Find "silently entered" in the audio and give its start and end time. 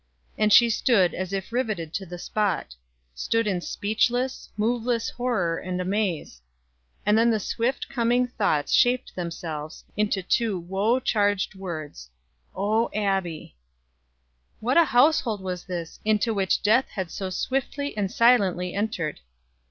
18.11-19.19